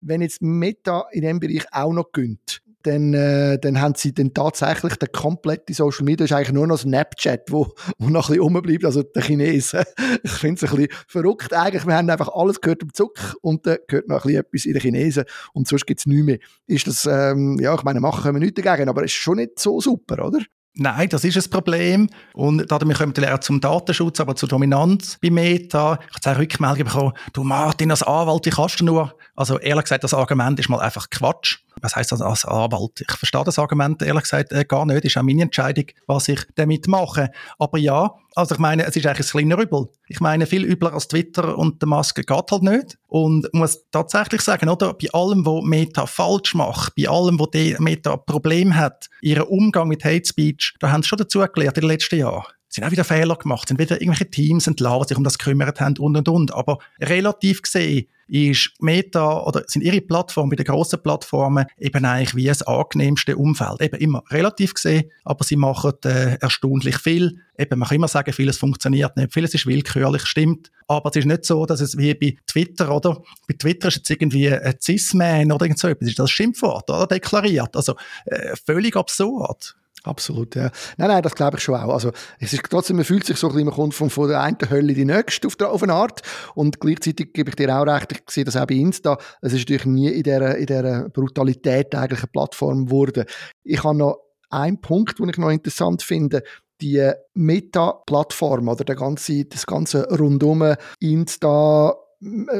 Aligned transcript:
wenn 0.00 0.22
jetzt 0.22 0.42
Meta 0.42 1.06
in 1.12 1.22
dem 1.22 1.40
Bereich 1.40 1.66
auch 1.72 1.92
noch 1.92 2.12
gönnt, 2.12 2.62
dann, 2.82 3.12
äh, 3.12 3.58
dann 3.58 3.80
haben 3.80 3.94
sie 3.94 4.14
dann 4.14 4.32
tatsächlich 4.32 4.96
den 4.96 5.12
kompletten 5.12 5.74
Social 5.74 6.04
Media 6.04 6.24
ist 6.24 6.32
eigentlich 6.32 6.52
nur 6.52 6.66
noch 6.66 6.78
Snapchat, 6.78 7.50
wo, 7.50 7.74
wo 7.98 8.08
noch 8.08 8.28
ein 8.28 8.34
bisschen 8.34 8.42
rumbleibt, 8.42 8.84
also 8.84 9.02
der 9.02 9.22
Chinesen. 9.22 9.82
ich 10.22 10.30
finde 10.30 10.64
es 10.64 10.70
ein 10.70 10.76
bisschen 10.76 10.92
verrückt 11.06 11.52
eigentlich. 11.52 11.86
Wir 11.86 11.96
haben 11.96 12.08
einfach 12.08 12.30
alles 12.34 12.60
gehört 12.60 12.82
im 12.82 12.94
Zuck 12.94 13.36
und 13.42 13.66
dann 13.66 13.78
gehört 13.86 14.08
noch 14.08 14.24
ein 14.24 14.28
bisschen 14.28 14.40
etwas 14.40 14.64
in 14.64 14.72
den 14.72 14.82
Chinesen 14.82 15.24
und 15.52 15.68
sonst 15.68 15.86
gibt 15.86 16.00
es 16.00 16.06
nichts 16.06 16.24
mehr. 16.24 16.38
Ist 16.66 16.86
das, 16.86 17.06
ähm, 17.06 17.58
ja, 17.60 17.74
ich 17.74 17.82
meine, 17.82 18.00
machen 18.00 18.22
können 18.22 18.36
wir 18.36 18.46
nichts 18.46 18.62
dagegen, 18.62 18.88
aber 18.88 19.04
es 19.04 19.12
ist 19.12 19.18
schon 19.18 19.36
nicht 19.36 19.58
so 19.58 19.80
super, 19.80 20.26
oder? 20.26 20.40
Nein, 20.74 21.08
das 21.08 21.24
ist 21.24 21.36
ein 21.36 21.50
Problem. 21.50 22.08
Und 22.32 22.70
damit 22.70 22.98
kommen 22.98 23.16
wir 23.16 23.34
auch 23.34 23.40
zum 23.40 23.60
Datenschutz, 23.60 24.20
aber 24.20 24.36
zur 24.36 24.48
Dominanz 24.48 25.18
bei 25.20 25.30
Meta. 25.30 25.98
Ich 26.08 26.26
habe 26.26 26.36
auch 26.36 26.40
Rückmeldungen 26.40 26.84
bekommen, 26.84 27.12
du 27.32 27.42
Martin, 27.42 27.90
als 27.90 28.02
Anwalt, 28.02 28.46
wie 28.46 28.50
kannst 28.50 28.80
du 28.80 28.84
nur? 28.84 29.14
Also 29.34 29.58
ehrlich 29.58 29.84
gesagt, 29.84 30.04
das 30.04 30.14
Argument 30.14 30.58
ist 30.60 30.68
mal 30.68 30.80
einfach 30.80 31.10
Quatsch 31.10 31.58
was 31.80 31.96
heißt 31.96 32.12
das 32.12 32.20
als 32.20 32.44
Anwalt? 32.44 33.00
Ich 33.00 33.16
verstehe 33.16 33.44
das 33.44 33.58
Argument 33.58 34.02
ehrlich 34.02 34.24
gesagt 34.24 34.52
äh, 34.52 34.64
gar 34.64 34.86
nicht. 34.86 35.04
Ist 35.04 35.16
auch 35.16 35.22
meine 35.22 35.42
Entscheidung, 35.42 35.86
was 36.06 36.28
ich 36.28 36.40
damit 36.54 36.86
mache. 36.88 37.30
Aber 37.58 37.78
ja, 37.78 38.14
also 38.34 38.54
ich 38.54 38.60
meine, 38.60 38.84
es 38.84 38.96
ist 38.96 39.06
eigentlich 39.06 39.26
ein 39.26 39.48
kleiner 39.48 39.58
Übel. 39.58 39.88
Ich 40.08 40.20
meine, 40.20 40.46
viel 40.46 40.64
übler 40.64 40.92
als 40.92 41.08
Twitter 41.08 41.56
und 41.56 41.82
der 41.82 41.88
Maske 41.88 42.22
geht 42.22 42.50
halt 42.50 42.62
nicht. 42.62 42.98
Und 43.08 43.48
muss 43.52 43.84
tatsächlich 43.90 44.42
sagen, 44.42 44.68
oder, 44.68 44.94
bei 44.94 45.08
allem, 45.12 45.44
wo 45.44 45.62
Meta 45.62 46.06
falsch 46.06 46.54
macht, 46.54 46.94
bei 46.96 47.08
allem, 47.08 47.38
wo 47.38 47.46
die 47.46 47.76
Meta 47.78 48.16
Problem 48.16 48.76
hat, 48.76 49.08
ihren 49.20 49.44
Umgang 49.44 49.88
mit 49.88 50.04
Hate 50.04 50.26
Speech, 50.26 50.74
da 50.80 50.90
haben 50.90 51.02
sie 51.02 51.08
schon 51.08 51.18
dazu 51.18 51.40
gelernt 51.40 51.76
in 51.76 51.82
den 51.82 51.90
letzten 51.90 52.18
Jahren 52.18 52.44
sind 52.70 52.84
auch 52.84 52.90
wieder 52.90 53.04
Fehler 53.04 53.36
gemacht, 53.36 53.68
sind 53.68 53.78
wieder 53.78 54.00
irgendwelche 54.00 54.30
Teams 54.30 54.64
die 54.64 55.04
sich 55.08 55.16
um 55.16 55.24
das 55.24 55.38
gekümmert 55.38 55.80
haben 55.80 55.98
und 55.98 56.16
und 56.16 56.28
und. 56.28 56.54
Aber 56.54 56.78
relativ 57.00 57.62
gesehen 57.62 58.06
ist 58.30 58.70
Meta 58.78 59.40
oder 59.40 59.64
sind 59.66 59.82
ihre 59.82 60.00
Plattformen 60.00 60.50
bei 60.50 60.56
den 60.56 60.64
grossen 60.64 61.02
Plattformen 61.02 61.66
eben 61.78 62.04
eigentlich 62.04 62.36
wie 62.36 62.46
das 62.46 62.62
angenehmste 62.62 63.36
Umfeld. 63.36 63.82
Eben 63.82 63.96
immer 63.96 64.22
relativ 64.30 64.74
gesehen, 64.74 65.10
aber 65.24 65.42
sie 65.42 65.56
machen 65.56 65.94
äh, 66.04 66.36
erstaunlich 66.40 66.98
viel. 66.98 67.40
Eben, 67.58 67.78
man 67.80 67.88
kann 67.88 67.96
immer 67.96 68.08
sagen, 68.08 68.32
vieles 68.32 68.56
funktioniert 68.56 69.16
nicht, 69.16 69.34
vieles 69.34 69.52
ist 69.54 69.66
willkürlich, 69.66 70.24
stimmt. 70.26 70.70
Aber 70.86 71.10
es 71.10 71.16
ist 71.16 71.26
nicht 71.26 71.44
so, 71.44 71.66
dass 71.66 71.80
es 71.80 71.98
wie 71.98 72.14
bei 72.14 72.36
Twitter, 72.46 72.94
oder? 72.94 73.20
Bei 73.48 73.54
Twitter 73.58 73.88
ist 73.88 73.96
jetzt 73.96 74.10
irgendwie 74.10 74.48
ein 74.48 74.76
Cis-Man 74.80 75.50
oder 75.50 75.64
irgend 75.64 75.80
so 75.80 75.88
etwas, 75.88 76.08
ist 76.08 76.18
das 76.18 76.30
Schimpfwort, 76.30 76.88
oder? 76.88 77.08
Deklariert. 77.08 77.74
Also, 77.74 77.96
äh, 78.26 78.54
völlig 78.64 78.96
absurd. 78.96 79.74
Absolut, 80.04 80.54
ja. 80.54 80.70
Nein, 80.96 81.08
nein, 81.08 81.22
das 81.22 81.34
glaube 81.34 81.58
ich 81.58 81.62
schon 81.62 81.74
auch. 81.74 81.92
Also, 81.92 82.10
es 82.38 82.52
ist 82.52 82.62
trotzdem, 82.70 82.96
man 82.96 83.04
fühlt 83.04 83.24
sich 83.24 83.36
so 83.36 83.48
ein 83.48 83.52
bisschen, 83.52 83.66
man 83.66 83.74
kommt 83.74 83.94
von, 83.94 84.08
von 84.08 84.28
der 84.28 84.40
einen 84.40 84.56
Hölle 84.70 84.92
in 84.92 84.94
die 84.94 85.04
nächste 85.04 85.46
auf, 85.46 85.56
der, 85.56 85.70
auf 85.70 85.82
eine 85.82 85.92
Art. 85.92 86.22
Und 86.54 86.80
gleichzeitig 86.80 87.32
gebe 87.32 87.50
ich 87.50 87.56
dir 87.56 87.76
auch 87.76 87.86
recht, 87.86 88.12
ich 88.12 88.22
sehe 88.30 88.44
das 88.44 88.56
auch 88.56 88.66
bei 88.66 88.76
Insta. 88.76 89.18
Es 89.42 89.52
ist 89.52 89.60
natürlich 89.60 89.84
nie 89.84 90.08
in 90.08 90.22
dieser, 90.22 90.56
in 90.56 90.66
dieser 90.66 91.08
Brutalität 91.10 91.94
eigentlich 91.94 92.20
eine 92.20 92.28
Plattform 92.28 92.86
geworden. 92.86 93.24
Ich 93.62 93.84
habe 93.84 93.98
noch 93.98 94.18
einen 94.48 94.80
Punkt, 94.80 95.18
den 95.18 95.28
ich 95.28 95.36
noch 95.36 95.50
interessant 95.50 96.02
finde. 96.02 96.42
Die 96.80 97.12
Meta-Plattform 97.34 98.68
oder 98.68 98.84
der 98.84 98.96
ganze, 98.96 99.44
das 99.44 99.66
ganze 99.66 100.08
rundum 100.08 100.74
Insta, 100.98 101.94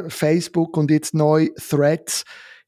Facebook 0.09 0.77
und 0.77 0.91
jetzt 0.91 1.15
neu 1.15 1.49
Threads 1.57 2.25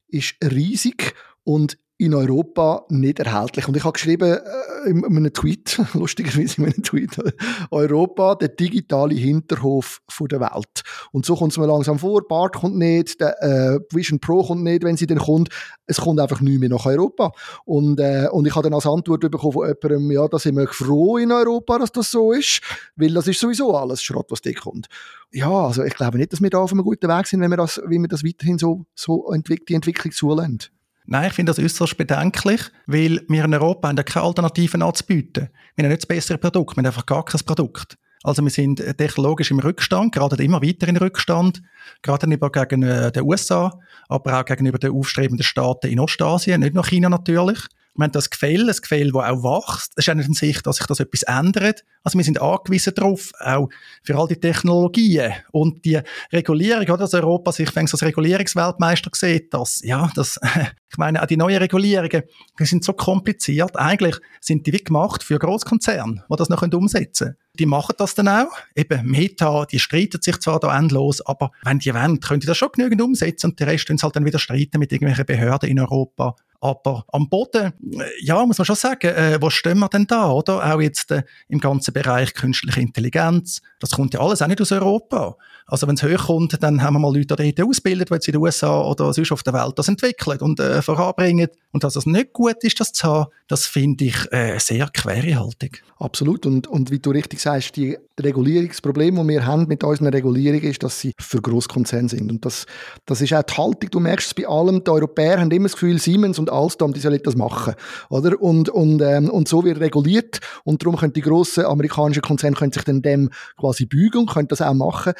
ist 0.07 0.35
riesig 0.43 1.13
und 1.43 1.77
in 2.03 2.13
Europa 2.13 2.85
nicht 2.89 3.19
erhältlich. 3.19 3.67
Und 3.67 3.77
ich 3.77 3.83
habe 3.83 3.93
geschrieben 3.93 4.37
äh, 4.37 4.89
in 4.89 5.05
einem 5.05 5.31
Tweet, 5.31 5.79
lustigerweise 5.93 6.57
in 6.57 6.65
einem 6.65 6.83
Tweet, 6.83 7.17
Europa, 7.71 8.35
der 8.35 8.49
digitale 8.49 9.15
Hinterhof 9.15 10.01
von 10.09 10.27
der 10.27 10.41
Welt. 10.41 10.83
Und 11.11 11.25
so 11.25 11.35
kommt 11.35 11.53
es 11.53 11.57
mir 11.57 11.65
langsam 11.65 11.99
vor, 11.99 12.27
Bart 12.27 12.55
kommt 12.57 12.75
nicht, 12.75 13.21
der 13.21 13.41
äh, 13.41 13.79
Vision 13.91 14.19
Pro 14.19 14.43
kommt 14.43 14.63
nicht, 14.63 14.83
wenn 14.83 14.97
sie 14.97 15.07
dann 15.07 15.19
kommt. 15.19 15.49
Es 15.85 15.97
kommt 15.97 16.19
einfach 16.19 16.41
nicht 16.41 16.59
mehr 16.59 16.69
nach 16.69 16.85
Europa. 16.85 17.31
Und, 17.65 17.99
äh, 17.99 18.27
und 18.31 18.45
ich 18.45 18.55
habe 18.55 18.63
dann 18.63 18.73
als 18.73 18.85
Antwort 18.85 19.21
bekommen 19.21 19.53
von 19.53 19.67
jemandem, 19.67 20.11
ja, 20.11 20.27
da 20.27 20.39
sind 20.39 20.57
wir 20.57 20.67
froh 20.67 21.17
in 21.17 21.31
Europa, 21.31 21.79
dass 21.79 21.91
das 21.91 22.11
so 22.11 22.33
ist, 22.33 22.61
weil 22.95 23.13
das 23.13 23.27
ist 23.27 23.39
sowieso 23.39 23.75
alles 23.75 24.03
Schrott, 24.03 24.27
was 24.29 24.41
da 24.41 24.51
kommt. 24.51 24.87
Ja, 25.31 25.49
also 25.49 25.83
ich 25.83 25.95
glaube 25.95 26.17
nicht, 26.17 26.33
dass 26.33 26.41
wir 26.41 26.49
da 26.49 26.59
auf 26.59 26.71
einem 26.71 26.83
guten 26.83 27.07
Weg 27.07 27.27
sind, 27.27 27.41
wenn 27.41 27.49
wir 27.49 27.57
das, 27.57 27.81
wie 27.87 27.97
wir 27.97 28.07
das 28.07 28.23
weiterhin 28.23 28.57
so, 28.57 28.85
so 28.93 29.31
entwick 29.31 29.65
die 29.65 29.73
Entwicklung 29.73 30.11
zulassen. 30.11 30.59
Nein, 31.05 31.27
ich 31.27 31.33
finde 31.33 31.51
das 31.51 31.59
äußerst 31.59 31.97
bedenklich, 31.97 32.61
weil 32.85 33.21
wir 33.27 33.43
in 33.43 33.53
Europa 33.53 33.89
haben 33.89 33.97
keine 33.97 34.25
Alternativen 34.25 34.81
anzubieten. 34.81 35.49
Wir 35.75 35.83
haben 35.83 35.89
nicht 35.89 36.03
das 36.03 36.07
bessere 36.07 36.37
Produkt, 36.37 36.75
wir 36.75 36.81
haben 36.81 36.85
einfach 36.87 37.05
gar 37.05 37.25
kein 37.25 37.41
Produkt. 37.45 37.97
Also 38.23 38.41
wir 38.41 38.49
sind 38.49 38.77
technologisch 38.97 39.51
im 39.51 39.59
Rückstand, 39.59 40.13
gerade 40.13 40.41
immer 40.41 40.61
weiter 40.61 40.87
in 40.87 40.95
Rückstand, 40.95 41.61
gerade 42.01 42.21
gegenüber 42.21 42.49
gegen 42.51 42.83
äh, 42.83 43.11
den 43.11 43.23
USA, 43.23 43.77
aber 44.07 44.39
auch 44.39 44.45
gegenüber 44.45 44.79
den 44.79 44.93
aufstrebenden 44.93 45.43
Staaten 45.43 45.87
in 45.87 45.99
Ostasien, 45.99 46.61
nicht 46.61 46.73
nur 46.73 46.85
China 46.85 47.09
natürlich. 47.09 47.59
Wir 47.95 48.05
haben 48.05 48.11
das 48.11 48.29
Gefälle, 48.29 48.71
ein 48.71 48.77
Gefälle, 48.77 49.11
das 49.11 49.23
auch 49.23 49.43
wächst. 49.43 49.97
Ist 49.97 50.09
auch 50.09 50.15
nicht 50.15 50.27
in 50.27 50.33
Sicht, 50.33 50.65
dass 50.65 50.77
sich 50.77 50.87
das 50.87 50.99
etwas 50.99 51.23
ändert. 51.23 51.83
Also 52.03 52.17
wir 52.17 52.25
sind 52.25 52.41
angewiesen 52.41 52.93
darauf, 52.95 53.31
auch 53.39 53.69
für 54.03 54.17
all 54.17 54.27
die 54.27 54.39
Technologien 54.39 55.31
und 55.51 55.85
die 55.85 55.99
Regulierung, 56.31 56.83
oder, 56.83 56.97
dass 56.97 57.13
Europa 57.13 57.51
sich 57.51 57.75
als 57.75 58.01
Regulierungsweltmeister 58.01 59.11
sieht, 59.13 59.53
das, 59.53 59.81
ja, 59.83 60.09
das, 60.15 60.39
ich 60.89 60.97
meine, 60.97 61.21
auch 61.21 61.27
die 61.27 61.37
neuen 61.37 61.57
Regulierungen, 61.57 62.23
die 62.59 62.65
sind 62.65 62.83
so 62.83 62.93
kompliziert. 62.93 63.77
Eigentlich 63.77 64.17
sind 64.41 64.67
die 64.67 64.73
wie 64.73 64.83
gemacht 64.83 65.23
für 65.23 65.39
Großkonzerne, 65.39 66.25
die 66.29 66.35
das 66.35 66.49
noch 66.49 66.61
umsetzen 66.61 67.25
können. 67.25 67.37
Die 67.59 67.65
machen 67.67 67.93
das 67.97 68.15
dann 68.15 68.27
auch. 68.27 68.51
Eben 68.75 69.05
Meta, 69.05 69.65
die 69.65 69.79
streiten 69.79 70.21
sich 70.21 70.39
zwar 70.39 70.59
da 70.59 70.77
endlos, 70.77 71.21
aber 71.21 71.51
wenn 71.63 71.79
die 71.79 71.93
wollen, 71.93 72.19
können 72.19 72.39
die 72.39 72.47
das 72.47 72.57
schon 72.57 72.69
genügend 72.73 73.01
umsetzen 73.01 73.51
und 73.51 73.59
der 73.59 73.67
Rest 73.67 73.85
können 73.85 73.99
halt 74.01 74.15
dann 74.15 74.25
wieder 74.25 74.39
streiten 74.39 74.79
mit 74.79 74.91
irgendwelchen 74.91 75.25
Behörden 75.25 75.69
in 75.69 75.79
Europa. 75.79 76.35
Aber 76.63 77.03
am 77.11 77.27
Boden, 77.27 77.73
ja, 78.21 78.45
muss 78.45 78.57
man 78.57 78.63
schon 78.63 78.77
sagen, 78.77 79.07
äh, 79.07 79.37
wo 79.41 79.49
stehen 79.49 79.79
wir 79.79 79.89
denn 79.89 80.07
da, 80.07 80.31
oder? 80.31 80.73
Auch 80.73 80.79
jetzt 80.79 81.11
äh, 81.11 81.23
im 81.49 81.59
ganzen 81.59 81.93
Bereich 81.93 82.33
künstliche 82.33 82.79
Intelligenz. 82.79 83.61
Das 83.81 83.91
kommt 83.91 84.13
ja 84.13 84.21
alles 84.21 84.41
auch 84.41 84.47
nicht 84.47 84.61
aus 84.61 84.71
Europa. 84.71 85.35
Also 85.65 85.87
wenn 85.87 85.95
es 85.95 86.03
hochkommt, 86.03 86.61
dann 86.61 86.81
haben 86.81 86.93
wir 86.93 86.99
mal 86.99 87.15
Leute 87.15 87.35
dort 87.35 87.61
ausgebildet, 87.61 88.09
die 88.09 88.13
jetzt 88.13 88.27
in 88.27 88.33
den 88.33 88.41
USA 88.41 88.81
oder 88.81 89.13
sonst 89.13 89.31
auf 89.31 89.43
der 89.43 89.53
Welt 89.53 89.73
das 89.77 89.87
entwickeln 89.87 90.39
und 90.39 90.59
äh, 90.59 90.81
voranbringen. 90.81 91.47
Und 91.71 91.83
dass 91.83 91.95
es 91.95 92.05
nicht 92.05 92.33
gut 92.33 92.63
ist, 92.63 92.79
das 92.79 92.93
zu 92.93 93.07
haben, 93.07 93.31
das 93.47 93.65
finde 93.65 94.05
ich 94.05 94.31
äh, 94.31 94.59
sehr 94.59 94.87
querhaltig. 94.93 95.83
Absolut. 95.97 96.45
Und, 96.45 96.67
und 96.67 96.91
wie 96.91 96.99
du 96.99 97.11
richtig 97.11 97.39
sagst, 97.39 97.75
die 97.77 97.97
Regulierungsprobleme, 98.19 99.21
die 99.21 99.27
wir 99.29 99.45
haben 99.45 99.67
mit 99.67 99.83
unseren 99.83 100.07
Regulierungen, 100.07 100.63
ist, 100.63 100.83
dass 100.83 100.99
sie 100.99 101.13
für 101.17 101.41
Großkonzerne 101.41 102.09
sind. 102.09 102.29
Und 102.29 102.45
das, 102.45 102.65
das 103.05 103.21
ist 103.21 103.33
auch 103.33 103.43
die 103.43 103.53
Haltung. 103.53 103.89
Du 103.89 103.99
merkst 103.99 104.27
es 104.27 104.33
bei 104.33 104.47
allem, 104.47 104.83
die 104.83 104.91
Europäer 104.91 105.39
haben 105.39 105.49
immer 105.49 105.65
das 105.65 105.73
Gefühl, 105.73 105.97
Siemens 105.99 106.39
und 106.39 106.51
Alstom, 106.51 106.93
die 106.93 106.99
sollen 106.99 107.21
das 107.23 107.35
machen. 107.35 107.73
Oder? 108.09 108.39
Und, 108.41 108.69
und, 108.69 109.01
ähm, 109.01 109.29
und 109.29 109.47
so 109.47 109.63
wird 109.63 109.79
reguliert. 109.79 110.41
Und 110.63 110.83
darum 110.83 110.97
können 110.97 111.13
die 111.13 111.21
grossen 111.21 111.65
amerikanischen 111.65 112.21
Konzerne 112.21 112.55
können 112.55 112.71
sich 112.71 112.83
dann 112.83 113.01
dem 113.01 113.29
quasi 113.57 113.85
bügen 113.85 114.19
und 114.19 114.29
können 114.29 114.47
das 114.47 114.61
auch 114.61 114.73
machen. 114.73 115.13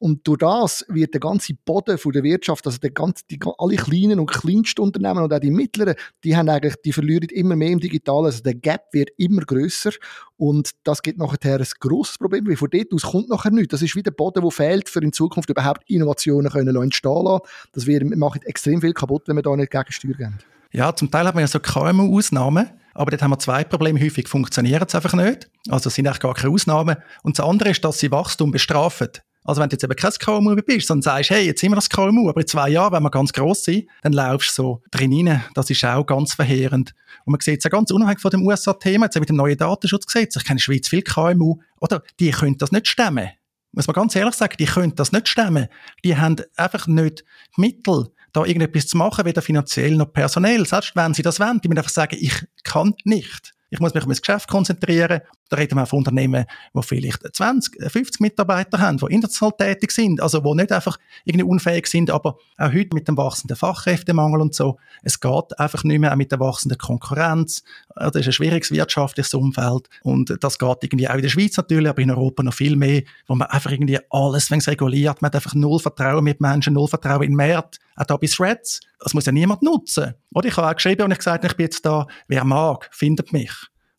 Und 0.00 0.26
durch 0.26 0.38
das 0.38 0.82
wird 0.88 1.12
der 1.12 1.20
ganze 1.20 1.52
Boden 1.52 1.98
der 2.02 2.22
Wirtschaft, 2.22 2.66
also 2.66 2.78
der 2.78 2.90
ganze, 2.90 3.22
die, 3.30 3.38
alle 3.58 3.76
kleinen 3.76 4.18
und 4.18 4.30
kleinsten 4.30 4.80
Unternehmen 4.80 5.22
und 5.22 5.32
auch 5.32 5.38
die 5.38 5.50
mittleren, 5.50 5.94
die 6.24 6.34
haben 6.34 6.48
eigentlich, 6.48 6.76
die 6.82 6.94
verlieren 6.94 7.28
immer 7.28 7.54
mehr 7.54 7.68
im 7.68 7.80
Digitalen. 7.80 8.24
Also 8.24 8.42
der 8.42 8.54
Gap 8.54 8.86
wird 8.92 9.10
immer 9.18 9.42
größer 9.42 9.90
und 10.38 10.70
das 10.84 11.02
gibt 11.02 11.18
nachher 11.18 11.58
ein 11.58 11.66
grosses 11.80 12.16
Problem, 12.16 12.48
weil 12.48 12.56
von 12.56 12.70
dort 12.70 12.90
aus 12.94 13.02
kommt 13.02 13.28
nachher 13.28 13.50
nichts. 13.50 13.72
Das 13.72 13.82
ist 13.82 13.94
wie 13.94 14.02
der 14.02 14.12
Boden, 14.12 14.40
der 14.40 14.50
fehlt, 14.50 14.88
für 14.88 15.02
in 15.02 15.12
Zukunft 15.12 15.50
überhaupt 15.50 15.82
Innovationen 15.90 16.50
können 16.50 16.74
entstehen 16.74 17.24
lassen. 17.24 17.42
Das 17.72 17.84
wird, 17.86 18.02
macht 18.16 18.46
extrem 18.46 18.80
viel 18.80 18.94
kaputt, 18.94 19.24
wenn 19.26 19.36
wir 19.36 19.42
da 19.42 19.54
nicht 19.54 19.70
Gegensteuer 19.70 20.14
geben. 20.14 20.38
Ja, 20.72 20.96
zum 20.96 21.10
Teil 21.10 21.26
hat 21.26 21.34
man 21.34 21.42
ja 21.42 21.48
so 21.48 21.60
KMU-Ausnahmen, 21.60 22.70
aber 22.94 23.10
dort 23.10 23.22
haben 23.22 23.32
wir 23.32 23.38
zwei 23.38 23.64
Probleme. 23.64 24.00
Häufig 24.00 24.28
funktioniert 24.28 24.88
es 24.88 24.94
einfach 24.94 25.12
nicht. 25.12 25.50
Also 25.68 25.88
es 25.88 25.94
sind 25.94 26.06
eigentlich 26.06 26.20
gar 26.20 26.32
keine 26.32 26.54
Ausnahmen. 26.54 26.96
Und 27.22 27.38
das 27.38 27.44
andere 27.44 27.68
ist, 27.68 27.84
dass 27.84 27.98
sie 27.98 28.10
Wachstum 28.10 28.50
bestrafen. 28.50 29.10
Also 29.44 29.60
wenn 29.60 29.68
du 29.68 29.74
jetzt 29.74 29.84
eben 29.84 29.96
kein 29.96 30.12
KMU 30.12 30.54
bist, 30.56 30.86
sondern 30.86 31.02
sagst, 31.02 31.30
hey, 31.30 31.46
jetzt 31.46 31.60
sind 31.60 31.70
wir 31.70 31.76
das 31.76 31.88
KMU, 31.88 32.28
aber 32.28 32.40
in 32.40 32.46
zwei 32.46 32.70
Jahren, 32.70 32.92
wenn 32.92 33.02
wir 33.02 33.10
ganz 33.10 33.32
gross 33.32 33.64
sind, 33.64 33.88
dann 34.02 34.12
laufst 34.12 34.50
du 34.50 34.62
so 34.62 34.82
drin 34.90 35.28
rein. 35.28 35.44
Das 35.54 35.70
ist 35.70 35.82
auch 35.84 36.04
ganz 36.04 36.34
verheerend. 36.34 36.94
Und 37.24 37.32
man 37.32 37.40
sieht 37.40 37.58
es 37.58 37.64
ja 37.64 37.70
ganz 37.70 37.90
unabhängig 37.90 38.20
von 38.20 38.30
dem 38.30 38.46
USA-Thema, 38.46 39.06
jetzt 39.06 39.18
mit 39.18 39.28
dem 39.28 39.36
neuen 39.36 39.56
Datenschutzgesetz, 39.56 40.36
ich 40.36 40.44
kenne 40.44 40.54
in 40.54 40.56
der 40.58 40.62
Schweiz 40.62 40.88
viel 40.88 41.02
KMU, 41.02 41.58
oder? 41.80 42.02
Die 42.18 42.30
können 42.30 42.58
das 42.58 42.70
nicht 42.70 42.86
stemmen. 42.86 43.30
Muss 43.72 43.86
man 43.86 43.94
ganz 43.94 44.16
ehrlich 44.16 44.34
sagen, 44.34 44.56
die 44.58 44.66
können 44.66 44.94
das 44.94 45.12
nicht 45.12 45.28
stemmen. 45.28 45.68
Die 46.04 46.16
haben 46.16 46.36
einfach 46.56 46.86
nicht 46.86 47.24
Mittel, 47.56 48.08
da 48.32 48.44
irgendetwas 48.44 48.88
zu 48.88 48.96
machen, 48.96 49.24
weder 49.24 49.42
finanziell 49.42 49.96
noch 49.96 50.12
personell. 50.12 50.66
Selbst 50.66 50.94
wenn 50.96 51.14
sie 51.14 51.22
das 51.22 51.40
wollen, 51.40 51.60
die 51.60 51.68
müssen 51.68 51.78
einfach 51.78 51.90
sagen, 51.90 52.16
ich 52.20 52.34
kann 52.64 52.94
nicht. 53.04 53.54
Ich 53.70 53.78
muss 53.78 53.94
mich 53.94 54.02
auf 54.02 54.08
mein 54.08 54.16
Geschäft 54.16 54.48
konzentrieren. 54.48 55.20
Da 55.48 55.56
reden 55.56 55.76
wir 55.76 55.86
von 55.86 55.98
Unternehmen, 55.98 56.44
die 56.74 56.82
vielleicht 56.82 57.22
20, 57.34 57.90
50 57.90 58.20
Mitarbeiter 58.20 58.78
haben, 58.78 58.98
die 58.98 59.14
international 59.14 59.52
tätig 59.56 59.92
sind, 59.92 60.20
also 60.20 60.40
die 60.40 60.54
nicht 60.54 60.72
einfach 60.72 60.98
irgendwie 61.24 61.44
unfähig 61.44 61.86
sind, 61.86 62.10
aber 62.10 62.36
auch 62.56 62.72
heute 62.72 62.94
mit 62.94 63.06
dem 63.06 63.16
wachsenden 63.16 63.56
Fachkräftemangel 63.56 64.40
und 64.40 64.54
so. 64.54 64.78
Es 65.02 65.20
geht 65.20 65.58
einfach 65.58 65.84
nicht 65.84 66.00
mehr 66.00 66.12
auch 66.12 66.16
mit 66.16 66.32
der 66.32 66.40
wachsenden 66.40 66.78
Konkurrenz. 66.78 67.62
Das 67.94 68.14
ist 68.16 68.26
ein 68.26 68.32
schwieriges 68.32 68.72
wirtschaftliches 68.72 69.34
Umfeld 69.34 69.88
und 70.02 70.36
das 70.40 70.58
geht 70.58 70.78
irgendwie 70.82 71.08
auch 71.08 71.14
in 71.14 71.22
der 71.22 71.28
Schweiz 71.28 71.56
natürlich, 71.56 71.88
aber 71.88 72.02
in 72.02 72.10
Europa 72.10 72.42
noch 72.42 72.54
viel 72.54 72.74
mehr, 72.76 73.02
wo 73.28 73.36
man 73.36 73.48
einfach 73.48 73.70
irgendwie 73.70 73.98
alles, 74.10 74.50
wenn 74.50 74.58
es 74.58 74.68
reguliert, 74.68 75.22
man 75.22 75.28
hat 75.28 75.36
einfach 75.36 75.54
null 75.54 75.78
Vertrauen 75.78 76.24
mit 76.24 76.40
Menschen, 76.40 76.74
null 76.74 76.88
Vertrauen 76.88 77.22
in 77.22 77.36
Markt, 77.36 77.78
auch 77.96 78.04
da 78.04 78.16
bei 78.16 78.26
Threads. 78.26 78.80
Das 79.00 79.14
muss 79.14 79.26
ja 79.26 79.32
niemand 79.32 79.62
nutzen. 79.62 80.14
Oder 80.34 80.48
ich 80.48 80.56
habe 80.56 80.68
auch 80.68 80.74
geschrieben 80.74 81.02
und 81.02 81.12
ich 81.12 81.18
gesagt, 81.18 81.44
ich 81.44 81.56
bin 81.56 81.64
jetzt 81.64 81.84
da, 81.84 82.06
wer 82.28 82.44
mag, 82.44 82.88
findet 82.92 83.32
mich. 83.32 83.50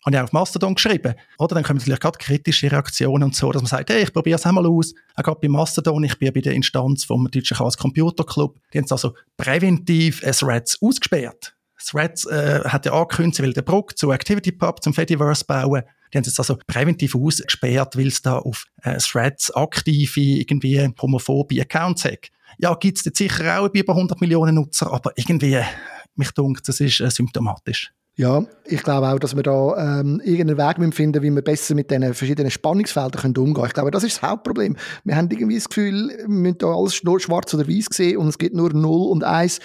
Habe 0.06 0.16
ich 0.16 0.20
auch 0.20 0.24
auf 0.24 0.32
Mastodon 0.32 0.76
geschrieben. 0.76 1.14
Oder 1.38 1.56
dann 1.56 1.64
kommen 1.64 1.78
natürlich 1.78 2.00
gerade 2.00 2.18
kritische 2.18 2.72
Reaktionen 2.72 3.24
und 3.24 3.36
so, 3.36 3.52
dass 3.52 3.62
man 3.62 3.70
sagt, 3.70 3.90
hey, 3.90 4.04
ich 4.04 4.14
probiere 4.14 4.38
es 4.38 4.46
einmal 4.46 4.66
aus. 4.66 4.94
Auch 5.16 5.24
gerade 5.24 5.40
bei 5.40 5.48
Mastodon, 5.48 6.04
ich 6.04 6.18
bin 6.18 6.34
bei 6.34 6.42
der 6.42 6.54
Instanz 6.54 7.04
vom 7.04 7.30
Deutschen 7.30 7.58
Chaos 7.58 7.78
Computer 7.78 8.24
Club. 8.24 8.60
Die 8.74 8.80
haben 8.80 8.88
also 8.90 9.14
präventiv 9.38 10.22
Threads 10.22 10.80
ausgesperrt. 10.82 11.56
Threads 11.78 12.26
äh, 12.26 12.62
hat 12.66 12.86
ja 12.86 12.94
angekündigt, 12.94 13.38
sie 13.38 13.44
will 13.44 13.54
den 13.54 13.66
Bruck 13.66 13.98
zu 13.98 14.12
ActivityPub, 14.12 14.84
zum 14.84 14.94
Fediverse 14.94 15.46
bauen. 15.46 15.84
Die 16.14 16.18
haben 16.18 16.26
es 16.26 16.40
also 16.40 16.58
präventiv 16.68 17.16
ausgesperrt, 17.16 17.98
weil 17.98 18.08
es 18.08 18.22
da 18.22 18.38
auf 18.38 18.66
äh, 18.84 18.98
Threads 18.98 19.52
aktive, 19.52 20.20
irgendwie 20.20 20.90
homophobe 21.02 21.62
Accounts 21.62 22.06
hat. 22.06 22.30
Ja, 22.58 22.74
gibt 22.76 22.98
es 22.98 23.18
sicher 23.18 23.60
auch 23.60 23.70
bei 23.70 23.80
über 23.80 23.94
100 23.94 24.20
Millionen 24.22 24.56
Nutzer, 24.56 24.92
aber 24.92 25.12
irgendwie, 25.16 25.60
mich 26.16 26.32
dunkt, 26.32 26.68
das 26.68 26.80
ist 26.80 27.00
äh, 27.00 27.10
symptomatisch. 27.10 27.92
Ja, 28.18 28.44
ich 28.66 28.84
glaube 28.84 29.08
auch, 29.08 29.20
dass 29.20 29.38
wir 29.38 29.44
da 29.44 30.00
ähm, 30.02 30.22
irgendeinen 30.24 30.58
Weg 30.58 30.94
finden 30.94 31.24
wie 31.24 31.32
wir 31.32 31.42
besser 31.42 31.76
mit 31.76 31.90
diesen 31.90 32.14
verschiedenen 32.14 32.52
Spannungsfeldern 32.52 33.22
können 33.22 33.38
umgehen 33.38 33.54
können. 33.54 33.68
Ich 33.68 33.74
glaube, 33.74 33.92
das 33.92 34.04
ist 34.04 34.22
das 34.22 34.30
Hauptproblem. 34.30 34.76
Wir 35.06 35.16
haben 35.16 35.30
irgendwie 35.32 35.56
das 35.56 35.70
Gefühl, 35.70 36.10
wir 36.10 36.28
müssen 36.28 36.58
da 36.58 36.68
alles 36.68 37.04
nur 37.04 37.22
schwarz 37.22 37.54
oder 37.54 37.68
weiß 37.68 37.86
sehen 37.90 38.18
und 38.18 38.28
es 38.28 38.38
gibt 38.38 38.54
nur 38.54 38.74
0 38.74 39.10
und 39.10 39.24
1. 39.24 39.60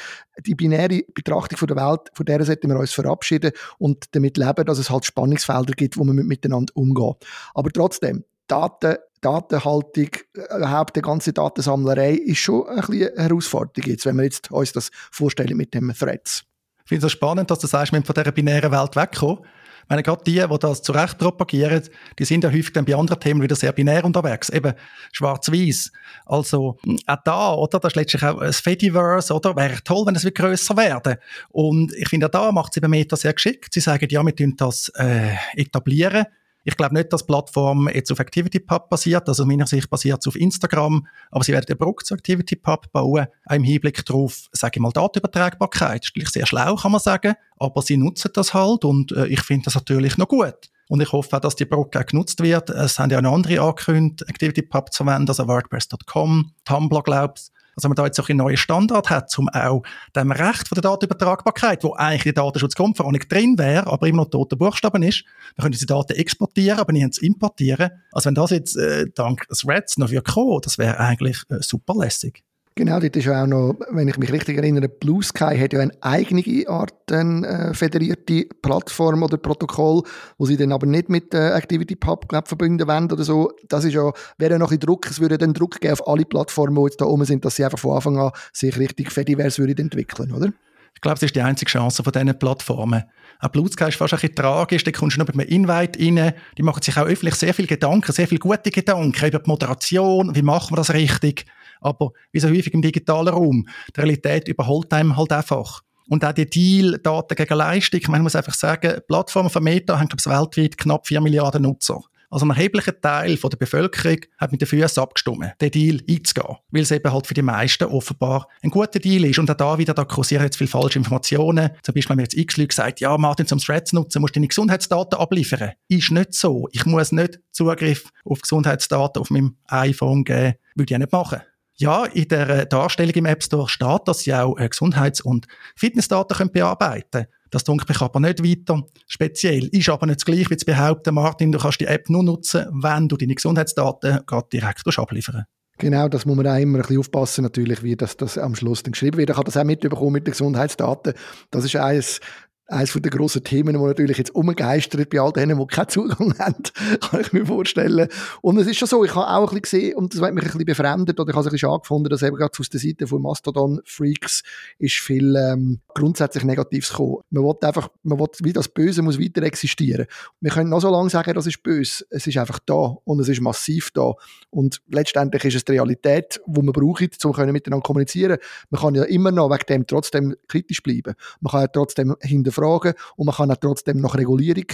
Die 0.47 0.55
binäre 0.55 1.03
Betrachtung 1.13 1.59
von 1.59 1.67
der 1.67 1.77
Welt, 1.77 2.03
von 2.13 2.25
der 2.25 2.45
sollten 2.45 2.71
wir 2.71 2.79
uns 2.79 2.93
verabschieden 2.93 3.51
und 3.79 4.05
damit 4.13 4.37
leben, 4.37 4.65
dass 4.65 4.79
es 4.79 4.91
halt 4.91 5.05
Spannungsfelder 5.05 5.73
gibt, 5.73 5.99
wo 5.99 6.05
wir 6.05 6.13
miteinander 6.13 6.73
umgehen. 6.77 7.15
Aber 7.53 7.71
trotzdem, 7.71 8.25
Daten 8.47 8.97
Datenhaltung, 9.23 10.11
äh, 10.35 10.57
überhaupt 10.57 10.95
die 10.95 11.03
ganze 11.03 11.33
Datensammlerei 11.33 12.13
ist 12.13 12.39
schon 12.39 12.69
ein 12.69 12.77
bisschen 12.77 13.09
eine 13.09 13.23
Herausforderung 13.25 13.91
jetzt, 13.91 14.07
wenn 14.07 14.17
wir 14.17 14.25
jetzt 14.25 14.53
uns 14.53 14.73
das 14.73 14.91
vorstellen 15.11 15.57
mit 15.57 15.75
dem 15.75 15.93
Threads. 15.93 16.45
Ich 16.87 16.89
finde 16.89 17.07
es 17.07 17.13
spannend, 17.13 17.51
dass 17.51 17.59
du 17.59 17.67
sagst, 17.67 17.93
wir 17.93 18.01
von 18.01 18.15
dieser 18.15 18.31
binären 18.31 18.71
Welt 18.71 18.95
wegkommen. 18.95 19.39
Ich 19.39 19.89
meine, 19.89 20.05
gerade 20.05 20.23
die, 20.23 20.35
die 20.35 20.59
das 20.61 20.83
zu 20.83 20.93
Recht 20.93 21.19
propagieren, 21.19 21.83
die 22.17 22.25
sind 22.25 22.45
ja 22.45 22.51
häufig 22.51 22.73
dann 22.73 22.85
bei 22.85 22.95
anderen 22.95 23.19
Themen 23.19 23.43
wieder 23.43 23.57
sehr 23.57 23.73
binär 23.73 24.05
unterwegs. 24.05 24.51
Eben 24.51 24.73
schwarz-weiß. 25.11 25.91
Also, 26.27 26.79
auch 27.07 27.17
da, 27.25 27.55
oder? 27.55 27.81
Das 27.81 27.91
ist 27.91 27.97
letztlich 27.97 28.23
auch 28.23 28.41
ein 28.41 28.53
Fediverse, 28.53 29.35
oder? 29.35 29.57
Wäre 29.57 29.83
toll, 29.83 30.07
wenn 30.07 30.15
es 30.15 30.23
wieder 30.23 30.35
grösser 30.35 30.77
werden. 30.77 31.17
Und 31.49 31.93
ich 31.93 32.09
finde, 32.09 32.27
auch 32.27 32.31
da 32.31 32.53
macht 32.53 32.71
es 32.71 32.77
eben 32.77 32.89
Meta 32.89 33.17
sehr 33.17 33.33
geschickt. 33.33 33.75
Sie 33.75 33.81
sagen, 33.81 34.07
ja, 34.09 34.25
wir 34.25 34.37
tun 34.37 34.55
das 34.57 34.89
äh, 34.91 35.35
etablieren 35.57 36.27
ich 36.67 36.77
glaube 36.77 36.95
nicht, 36.95 37.13
dass 37.13 37.23
die 37.23 37.27
Plattform 37.29 37.89
jetzt 37.89 38.11
auf 38.11 38.19
ActivityPub 38.19 38.91
basiert. 38.91 39.29
Also 39.29 39.45
aus 39.45 39.47
meiner 39.47 39.69
Sicht 39.69 39.89
basiert 39.89 40.19
es 40.21 40.27
auf 40.27 40.35
Instagram. 40.35 41.07
Aber 41.31 41.45
sie 41.45 41.53
werden 41.53 41.67
den 41.67 41.79
Brücke 41.79 42.05
zu 42.05 42.15
ActivityPub 42.15 42.91
bauen. 42.91 43.27
Auch 43.47 43.55
im 43.55 43.63
Hinblick 43.63 44.05
darauf, 44.05 44.49
sage 44.51 44.73
ich 44.75 44.81
mal, 44.81 44.91
Datenübertragbarkeit. 44.91 46.11
Das 46.17 46.25
ist 46.25 46.35
sehr 46.35 46.45
schlau, 46.45 46.75
kann 46.75 46.91
man 46.91 47.01
sagen. 47.01 47.35
Aber 47.57 47.83
sie 47.83 47.97
nutzen 47.97 48.33
das 48.35 48.53
halt 48.53 48.85
und 48.85 49.13
äh, 49.13 49.27
ich 49.29 49.43
finde 49.43 49.67
das 49.67 49.77
natürlich 49.77 50.19
noch 50.19 50.27
gut. 50.27 50.57
Und 50.89 51.01
ich 51.01 51.13
hoffe 51.13 51.37
auch, 51.37 51.41
dass 51.41 51.55
die 51.55 51.67
Brücke 51.67 52.01
auch 52.01 52.07
genutzt 52.07 52.43
wird. 52.43 52.69
Es 52.71 52.99
haben 52.99 53.11
ja 53.11 53.23
noch 53.23 53.35
andere 53.35 53.61
angekündigt, 53.61 54.29
ActivityPub 54.29 54.93
zu 54.93 55.05
verwenden, 55.05 55.29
also 55.29 55.47
WordPress.com, 55.47 56.51
Tumblr, 56.65 57.03
glaubst 57.05 57.53
also 57.77 57.89
man 57.89 57.97
da 57.97 58.07
jetzt 58.07 58.19
auch 58.19 58.29
einen 58.29 58.39
neuen 58.39 58.57
Standard 58.57 59.11
hat, 59.11 59.39
um 59.39 59.49
auch 59.51 59.83
dem 60.15 60.33
Recht 60.33 60.67
von 60.67 60.77
der 60.77 60.83
Datenübertragbarkeit, 60.83 61.85
wo 61.85 61.93
eigentlich 61.93 62.23
die 62.23 62.33
Datenschutzgrundverordnung 62.33 63.23
drin 63.29 63.59
wäre, 63.59 63.87
aber 63.87 64.09
immer 64.09 64.23
noch 64.23 64.31
tote 64.31 64.57
Buchstaben 64.57 65.03
ist, 65.03 65.25
wir 65.55 65.63
können 65.63 65.73
diese 65.73 65.87
Daten 65.87 66.15
exportieren, 66.15 66.79
aber 66.79 66.93
nicht 66.93 67.19
importieren. 67.19 67.91
Also 68.13 68.29
wenn 68.29 68.35
das 68.35 68.51
jetzt 68.51 68.77
äh, 68.77 69.07
dank 69.15 69.47
Threads 69.49 69.99
noch 69.99 70.11
wird 70.11 70.27
kommen, 70.27 70.61
das 70.63 70.79
wäre 70.79 70.99
eigentlich 70.99 71.43
äh, 71.51 71.59
super 71.61 71.95
lässig. 71.95 72.46
Genau, 72.79 73.01
dort 73.01 73.17
ist 73.17 73.25
ja 73.25 73.43
auch 73.43 73.47
noch, 73.47 73.75
wenn 73.89 74.07
ich 74.07 74.19
mich 74.19 74.31
richtig 74.31 74.59
erinnere, 74.59 74.91
Blue 74.91 75.23
Sky 75.23 75.57
hat 75.59 75.73
ja 75.73 75.81
eine 75.81 75.93
eigene 76.03 76.69
Art 76.69 77.11
äh, 77.11 77.73
federierte 77.73 78.47
Plattform 78.61 79.23
oder 79.23 79.39
Protokoll, 79.39 80.03
wo 80.37 80.45
sie 80.45 80.59
dann 80.59 80.73
aber 80.73 80.85
nicht 80.85 81.09
mit 81.09 81.33
äh, 81.33 81.53
ActivityPub 81.53 82.29
glaub, 82.29 82.49
verbinden 82.49 82.87
wollen 82.87 83.11
oder 83.11 83.25
so. 83.25 83.51
Das 83.71 83.85
ist 83.85 83.95
ja, 83.95 84.13
wäre 84.37 84.59
noch 84.59 84.73
ein 84.73 84.79
Druck, 84.79 85.07
es 85.07 85.21
würde 85.21 85.39
dann 85.39 85.55
Druck 85.55 85.81
geben 85.81 85.95
auf 85.95 86.07
alle 86.07 86.27
Plattformen, 86.27 86.77
die 86.77 86.83
jetzt 86.83 87.01
da 87.01 87.07
oben 87.07 87.25
sind, 87.25 87.47
dass 87.47 87.57
sie 87.57 87.65
einfach 87.65 87.79
von 87.79 87.97
Anfang 87.97 88.19
an 88.19 88.33
sich 88.53 88.77
richtig 88.77 89.11
fedivers 89.11 89.59
würden 89.59 89.79
entwickeln, 89.79 90.31
oder? 90.33 90.53
Ich 90.95 91.01
glaube, 91.01 91.15
das 91.15 91.23
ist 91.23 91.35
die 91.35 91.41
einzige 91.41 91.71
Chance 91.71 92.03
von 92.03 92.13
diesen 92.13 92.39
Plattformen. 92.39 93.05
Auch 93.41 93.49
Blue 93.49 93.69
Sky 93.69 93.89
ist 93.89 93.97
fast 93.97 94.13
ein 94.13 94.21
bisschen 94.21 94.35
tragisch, 94.35 94.85
da 94.85 94.91
kommst 94.91 95.17
du 95.17 95.21
noch 95.21 95.29
mit 95.29 95.37
einem 95.37 95.49
Invite 95.49 95.99
rein, 95.99 96.35
die 96.59 96.63
machen 96.63 96.83
sich 96.83 96.97
auch 96.99 97.07
öffentlich 97.07 97.37
sehr 97.37 97.55
viele 97.55 97.69
Gedanken, 97.69 98.13
sehr 98.13 98.29
viele 98.29 98.39
gute 98.39 98.71
Gedanken 98.71 99.29
über 99.29 99.39
die 99.39 99.49
Moderation, 99.49 100.35
wie 100.35 100.43
machen 100.43 100.73
wir 100.73 100.77
das 100.77 100.93
richtig, 100.93 101.47
aber 101.87 102.11
wie 102.33 102.41
so 102.41 102.49
häufig 102.49 102.75
im 102.75 102.83
digitalen 102.83 103.29
Raum, 103.29 103.67
die 103.95 104.01
Realität 104.01 104.49
überholt 104.49 104.93
einem 104.93 105.17
halt 105.17 105.33
einfach. 105.33 105.83
Und 106.09 106.25
auch 106.25 106.33
die 106.33 106.49
Deal 106.49 106.99
Daten 107.03 107.35
gegen 107.35 107.55
Leistung, 107.55 108.01
man 108.09 108.23
muss 108.23 108.37
einfach 108.37 108.55
sagen, 108.55 109.01
Plattformen 109.09 109.51
von 109.51 109.65
Meta 109.65 109.99
haben, 109.99 110.09
glaube 110.09 110.23
ich, 110.25 110.27
weltweit 110.27 110.79
knapp 110.79 111.07
4 111.07 111.21
Milliarden 111.21 111.63
Nutzer. 111.63 112.01
Also 112.31 112.45
ein 112.45 112.51
erheblicher 112.51 113.01
Teil 113.01 113.37
von 113.37 113.51
der 113.51 113.57
Bevölkerung 113.57 114.19
hat 114.39 114.51
mit 114.51 114.61
den 114.61 114.67
Füßen 114.67 115.03
abgestimmt, 115.03 115.53
den 115.61 115.71
Deal 115.71 116.01
einzugehen. 116.09 116.57
Weil 116.71 116.83
es 116.83 116.91
eben 116.91 117.13
halt 117.13 117.27
für 117.27 117.35
die 117.35 117.43
meisten 117.43 117.85
offenbar 117.85 118.49
ein 118.63 118.71
guter 118.71 118.99
Deal 118.99 119.25
ist. 119.25 119.39
Und 119.39 119.51
auch 119.51 119.57
da 119.57 119.79
wieder, 119.79 119.95
da 119.95 120.05
kursieren 120.05 120.43
jetzt 120.43 120.57
viele 120.57 120.69
falsche 120.69 120.99
Informationen. 120.99 121.71
Zum 121.83 121.95
Beispiel 121.95 122.11
haben 122.11 122.17
mir 122.17 122.25
jetzt 122.25 122.37
x 122.37 122.57
Leute 122.57 122.69
gesagt, 122.69 123.01
ja, 123.01 123.17
Martin, 123.17 123.47
zum 123.47 123.59
Threads 123.59 123.93
nutzen, 123.93 124.21
musst 124.21 124.35
du 124.35 124.41
deine 124.41 124.49
Gesundheitsdaten 124.49 125.19
abliefern. 125.19 125.73
Ist 125.89 126.11
nicht 126.11 126.35
so. 126.35 126.69
Ich 126.73 126.85
muss 126.85 127.13
nicht 127.13 127.39
Zugriff 127.53 128.11
auf 128.25 128.41
Gesundheitsdaten 128.41 129.21
auf 129.21 129.31
meinem 129.31 129.57
iPhone 129.69 130.25
geben. 130.25 130.55
Würde 130.75 130.95
ich 130.95 130.99
nicht 130.99 131.13
machen. 131.13 131.41
Ja, 131.79 132.07
in 132.07 132.29
der 132.29 132.67
Darstellung 132.67 133.15
im 133.15 133.27
App 133.27 133.43
Store 133.43 133.69
steht, 133.69 134.03
dass 134.07 134.21
sie 134.21 134.33
auch 134.33 134.57
äh, 134.59 134.69
Gesundheits- 134.69 135.21
und 135.21 135.47
Fitnessdaten 135.77 136.51
bearbeiten 136.51 137.07
können. 137.11 137.27
Das 137.51 137.65
denke 137.65 137.85
ich 137.91 138.01
aber 138.01 138.21
nicht 138.21 138.43
weiter 138.43 138.83
speziell. 139.07 139.67
Ist 139.67 139.89
aber 139.89 140.07
nicht 140.07 140.21
das 140.21 140.25
Gleiche, 140.25 140.51
wie 140.51 140.57
zu 140.57 140.67
behaupten, 140.67 141.15
Martin, 141.15 141.53
du 141.53 141.59
kannst 141.59 141.81
die 141.81 141.87
App 141.87 142.09
nur 142.09 142.23
nutzen, 142.23 142.67
wenn 142.73 143.09
du 143.09 143.17
deine 143.17 143.35
Gesundheitsdaten 143.35 144.21
gerade 144.27 144.49
direkt 144.53 144.99
abliefern 144.99 145.45
Genau, 145.79 146.09
das 146.09 146.25
muss 146.25 146.37
man 146.37 146.47
auch 146.47 146.57
immer 146.57 146.79
ein 146.79 146.83
bisschen 146.83 146.99
aufpassen, 146.99 147.43
natürlich, 147.43 147.83
wie 147.83 147.97
das, 147.97 148.17
das 148.17 148.39
am 148.39 148.55
Schluss 148.55 148.83
dann 148.83 148.93
geschrieben 148.93 149.19
wird. 149.19 149.29
Ich 149.29 149.37
habe 149.37 149.45
das 149.45 149.59
auch 149.59 149.65
mitbekommen 149.65 150.13
mit 150.13 150.27
den 150.27 150.31
Gesundheitsdaten. 150.31 151.13
Das 151.51 151.65
ist 151.67 151.77
eines 151.77 152.21
eines 152.69 152.93
der 152.93 153.11
grossen 153.11 153.45
Themen, 153.45 153.79
die 153.79 153.85
natürlich 153.85 154.19
jetzt 154.19 154.35
umgeistert 154.35 155.09
bei 155.11 155.21
all 155.21 155.33
denen, 155.33 155.59
die 155.59 155.67
keinen 155.67 155.89
Zugang 155.89 156.37
haben, 156.39 156.63
kann 157.01 157.21
ich 157.21 157.33
mir 157.33 157.47
vorstellen. 157.47 158.09
Und 158.43 158.59
es 158.59 158.67
ist 158.67 158.79
schon 158.79 158.89
so, 158.89 159.05
ich 159.05 159.15
habe 159.15 159.29
auch 159.29 159.53
ein 159.53 159.61
bisschen 159.61 159.83
gesehen, 159.83 159.97
und 159.97 160.13
das 160.13 160.21
hat 160.21 160.35
mich 160.35 160.43
ein 160.43 160.51
bisschen 160.51 160.65
befremdet, 160.65 161.21
oder 161.21 161.31
ich 161.31 161.37
habe 161.37 161.43
es 161.43 161.47
ein 161.47 161.53
bisschen 161.53 161.71
angefunden, 161.71 162.11
dass 162.11 162.23
eben 162.23 162.37
gerade 162.37 162.53
aus 162.59 162.69
der 162.69 162.81
Seite 162.81 163.07
von 163.07 163.23
Mastodon-Freaks 163.23 164.43
ist 164.79 164.95
viel 164.97 165.37
ähm, 165.37 165.81
grundsätzlich 165.95 166.45
Negatives 166.45 166.91
gekommen. 166.91 167.19
Man 167.31 167.45
will 167.45 167.55
einfach, 167.63 167.89
man 168.03 168.19
will, 168.19 168.27
wie 168.41 168.53
das 168.53 168.69
Böse 168.69 169.03
muss 169.03 169.21
weiter 169.21 169.43
existieren. 169.43 170.07
Wir 170.41 170.51
können 170.51 170.71
noch 170.71 170.81
so 170.81 170.91
lange 170.91 171.11
sagen, 171.11 171.35
das 171.35 171.47
ist 171.47 171.63
böse. 171.63 172.05
Es 172.11 172.27
ist 172.27 172.37
einfach 172.37 172.59
da 172.67 172.97
und 173.05 173.21
es 173.21 173.29
ist 173.29 173.41
massiv 173.41 173.91
da. 173.93 174.15
Und 174.51 174.83
letztendlich 174.89 175.45
ist 175.45 175.55
es 175.55 175.65
die 175.65 175.73
Realität, 175.73 176.41
die 176.47 176.63
man 176.63 176.73
braucht, 176.73 177.25
um 177.25 177.53
miteinander 177.53 177.85
kommunizieren. 177.85 178.39
Man 178.71 178.81
kann 178.81 178.95
ja 178.95 179.05
immer 179.05 179.31
noch 179.31 179.51
wegen 179.51 179.67
dem 179.69 179.87
trotzdem 179.87 180.35
kritisch 180.49 180.83
bleiben. 180.83 181.15
Man 181.41 181.51
kann 181.51 181.61
ja 181.63 181.67
trotzdem 181.69 182.17
hinter 182.21 182.56
hinterfragen 182.57 182.95
und 183.17 183.27
man 183.27 183.35
kann 183.35 183.51
auch 183.51 183.57
trotzdem 183.57 184.01
nach 184.01 184.15
Regulierung 184.15 184.67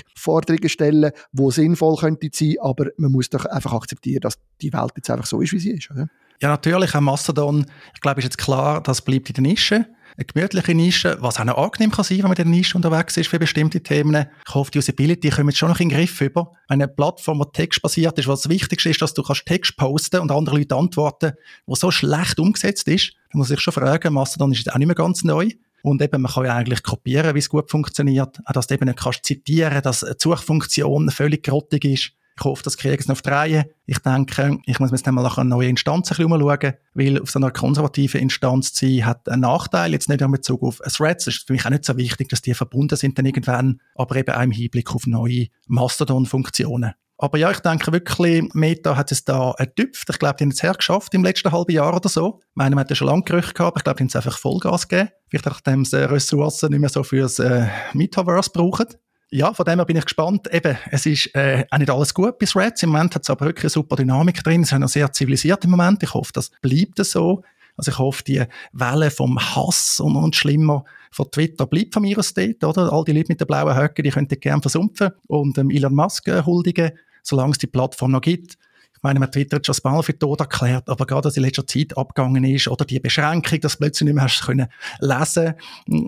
stellen, 0.66 1.10
wo 1.32 1.50
sinnvoll 1.50 1.96
könnte 1.96 2.28
sein, 2.32 2.54
aber 2.60 2.86
man 2.96 3.12
muss 3.12 3.30
doch 3.30 3.44
einfach 3.46 3.72
akzeptieren, 3.72 4.20
dass 4.20 4.38
die 4.60 4.72
Welt 4.72 4.92
jetzt 4.96 5.10
einfach 5.10 5.26
so 5.26 5.40
ist, 5.40 5.52
wie 5.52 5.58
sie 5.58 5.72
ist. 5.72 5.90
Oder? 5.90 6.08
Ja, 6.40 6.48
natürlich, 6.48 6.94
auch 6.94 7.00
Mastodon, 7.00 7.66
ich 7.94 8.00
glaube, 8.00 8.20
ist 8.20 8.24
jetzt 8.24 8.38
klar, 8.38 8.82
das 8.82 9.02
bleibt 9.02 9.28
in 9.28 9.34
der 9.34 9.42
Nische. 9.42 9.86
Eine 10.16 10.26
gemütliche 10.26 10.74
Nische, 10.74 11.16
was 11.20 11.40
auch 11.40 11.44
noch 11.44 11.56
angenehm 11.56 11.90
kann 11.90 12.04
sein, 12.04 12.18
wenn 12.18 12.24
man 12.24 12.32
in 12.32 12.44
der 12.44 12.44
Nische 12.46 12.76
unterwegs 12.76 13.16
ist 13.16 13.28
für 13.28 13.38
bestimmte 13.38 13.82
Themen. 13.82 14.26
Ich 14.46 14.54
hoffe, 14.54 14.70
die 14.70 14.78
Usability 14.78 15.30
kommen 15.30 15.48
jetzt 15.48 15.58
schon 15.58 15.70
noch 15.70 15.80
in 15.80 15.88
den 15.88 15.96
Griff 15.96 16.20
über. 16.20 16.52
Eine 16.68 16.86
Plattform, 16.86 17.38
die 17.38 17.52
textbasiert 17.52 18.18
ist, 18.18 18.28
was 18.28 18.42
das 18.42 18.50
Wichtigste 18.50 18.90
ist, 18.90 19.00
dass 19.00 19.14
du 19.14 19.22
kannst 19.22 19.46
Text 19.46 19.76
posten 19.78 20.20
und 20.20 20.30
andere 20.30 20.58
Leute 20.58 20.76
antworten, 20.76 21.32
wo 21.64 21.76
so 21.76 21.90
schlecht 21.90 22.38
umgesetzt 22.38 22.88
ist. 22.88 23.14
Da 23.32 23.38
muss 23.38 23.50
ich 23.50 23.60
schon 23.60 23.72
fragen, 23.72 24.12
Mastodon 24.12 24.52
ist 24.52 24.58
jetzt 24.58 24.72
auch 24.74 24.78
nicht 24.78 24.88
mehr 24.88 24.94
ganz 24.94 25.24
neu. 25.24 25.48
Und 25.82 26.00
eben, 26.00 26.22
man 26.22 26.30
kann 26.30 26.44
ja 26.44 26.54
eigentlich 26.54 26.82
kopieren, 26.82 27.34
wie 27.34 27.40
es 27.40 27.48
gut 27.48 27.70
funktioniert. 27.70 28.38
Auch, 28.44 28.52
dass 28.52 28.66
du 28.66 28.74
eben 28.74 28.86
nicht 28.86 29.00
kannst 29.00 29.24
zitieren, 29.24 29.82
dass 29.82 30.00
die 30.00 30.14
Suchfunktion 30.18 31.10
völlig 31.10 31.42
grottig 31.44 31.84
ist. 31.84 32.12
Ich 32.38 32.44
hoffe, 32.44 32.62
das 32.62 32.78
kriegen 32.78 33.02
sie 33.02 33.12
auf 33.12 33.20
die 33.20 33.28
Reihe. 33.28 33.70
Ich 33.84 33.98
denke, 33.98 34.58
ich 34.64 34.80
muss 34.80 34.90
mir 34.90 34.96
jetzt 34.96 35.06
einmal 35.06 35.22
nach 35.22 35.36
einer 35.36 35.50
neuen 35.50 35.70
Instanz 35.70 36.10
ein 36.10 36.16
bisschen 36.16 36.32
umschauen, 36.32 36.72
weil 36.94 37.20
auf 37.20 37.30
so 37.30 37.38
einer 37.38 37.50
konservativen 37.50 38.20
Instanz 38.20 38.72
zu 38.72 38.86
sein, 38.86 39.04
hat 39.04 39.28
einen 39.28 39.42
Nachteil, 39.42 39.92
jetzt 39.92 40.08
nicht 40.08 40.22
in 40.22 40.30
Bezug 40.30 40.62
auf 40.62 40.78
Threads. 40.78 41.26
Es 41.26 41.36
ist 41.36 41.46
für 41.46 41.52
mich 41.52 41.66
auch 41.66 41.70
nicht 41.70 41.84
so 41.84 41.96
wichtig, 41.98 42.30
dass 42.30 42.40
die 42.40 42.54
verbunden 42.54 42.96
sind 42.96 43.18
dann 43.18 43.26
irgendwann, 43.26 43.80
aber 43.94 44.16
eben 44.16 44.34
auch 44.34 44.42
im 44.42 44.50
Hinblick 44.50 44.94
auf 44.94 45.06
neue 45.06 45.48
Mastodon-Funktionen. 45.66 46.94
Aber 47.22 47.38
ja, 47.38 47.52
ich 47.52 47.60
denke 47.60 47.92
wirklich, 47.92 48.52
Meta 48.52 48.96
hat 48.96 49.12
es 49.12 49.24
da 49.24 49.52
ertüpft. 49.52 50.10
Ich 50.10 50.18
glaube, 50.18 50.34
die 50.38 50.44
haben 50.44 50.50
es 50.50 50.60
hergeschafft 50.60 51.14
im 51.14 51.22
letzten 51.22 51.52
halben 51.52 51.70
Jahr 51.70 51.94
oder 51.94 52.08
so. 52.08 52.40
Ich 52.42 52.56
meine, 52.56 52.74
man 52.74 52.82
hat 52.82 52.90
ja 52.90 52.96
schon 52.96 53.06
lange 53.06 53.22
Gerüchte 53.22 53.54
gehabt, 53.54 53.78
ich 53.78 53.84
glaube, 53.84 53.98
die 53.98 54.02
haben 54.02 54.08
es 54.08 54.16
einfach 54.16 54.36
Vollgas 54.36 54.88
gegeben. 54.88 55.10
Vielleicht 55.28 55.46
nachdem 55.46 55.84
sie 55.84 56.10
Ressourcen 56.10 56.70
nicht 56.70 56.80
mehr 56.80 56.88
so 56.88 57.04
fürs 57.04 57.38
äh, 57.38 57.68
Metaverse 57.92 58.50
brauchen. 58.52 58.86
Ja, 59.30 59.54
von 59.54 59.64
dem 59.64 59.78
her 59.78 59.84
bin 59.84 59.98
ich 59.98 60.04
gespannt. 60.04 60.52
Eben, 60.52 60.76
es 60.90 61.06
ist 61.06 61.32
äh, 61.36 61.64
auch 61.70 61.78
nicht 61.78 61.90
alles 61.90 62.12
gut 62.12 62.40
bis 62.40 62.56
Reds. 62.56 62.82
Im 62.82 62.90
Moment 62.90 63.14
hat 63.14 63.22
es 63.22 63.30
aber 63.30 63.46
wirklich 63.46 63.66
eine 63.66 63.70
super 63.70 63.94
Dynamik 63.94 64.42
drin. 64.42 64.64
Es 64.64 64.72
ist 64.72 64.78
noch 64.80 64.88
sehr 64.88 65.12
zivilisiert 65.12 65.62
im 65.62 65.70
Moment. 65.70 66.02
Ich 66.02 66.14
hoffe, 66.14 66.32
das 66.34 66.50
bleibt 66.60 66.98
so. 67.04 67.44
Also 67.76 67.92
ich 67.92 67.98
hoffe, 68.00 68.24
die 68.24 68.42
Welle 68.72 69.12
vom 69.12 69.38
Hass 69.38 70.00
und, 70.00 70.16
und 70.16 70.34
schlimmer 70.34 70.82
von 71.12 71.30
Twitter 71.30 71.66
bleibt 71.66 71.94
von 71.94 72.02
mir 72.02 72.18
aus 72.18 72.34
dort, 72.34 72.64
oder? 72.64 72.92
All 72.92 73.04
die 73.04 73.12
Leute 73.12 73.28
mit 73.28 73.40
den 73.40 73.46
blauen 73.46 73.76
Höcken, 73.76 74.02
die 74.02 74.10
könnten 74.10 74.40
gerne 74.40 74.60
versumpfen 74.60 75.12
und 75.28 75.56
ähm, 75.56 75.70
Elon 75.70 75.94
Musk 75.94 76.26
äh, 76.26 76.42
huldigen 76.42 76.90
solange 77.22 77.52
es 77.52 77.58
die 77.58 77.66
Plattform 77.66 78.12
noch 78.12 78.20
gibt. 78.20 78.56
Ich 79.02 79.04
meine, 79.04 79.18
man 79.18 79.32
Twitter 79.32 79.56
hat 79.56 79.66
schon 79.66 79.74
mal 79.82 80.00
für 80.02 80.16
tot 80.16 80.38
erklärt, 80.38 80.88
aber 80.88 81.06
gerade, 81.06 81.22
dass 81.22 81.36
in 81.36 81.42
letzter 81.42 81.66
Zeit 81.66 81.98
abgegangen 81.98 82.44
ist, 82.44 82.68
oder 82.68 82.84
die 82.84 83.00
Beschränkung, 83.00 83.60
dass 83.60 83.72
du 83.72 83.78
plötzlich 83.78 84.06
nicht 84.06 84.14
mehr 84.14 84.22
hast 84.22 84.42
können 84.42 84.68
lesen, 85.00 85.54